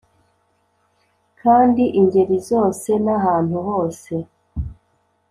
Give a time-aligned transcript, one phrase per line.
[1.41, 4.13] kandi ingeri zose nahantu hose